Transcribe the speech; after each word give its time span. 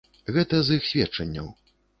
Гэта 0.37 0.61
з 0.69 0.79
іх 0.81 0.89
сведчанняў. 0.93 1.55